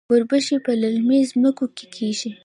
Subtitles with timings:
[0.11, 2.31] وربشې په للمي ځمکو کې کیږي.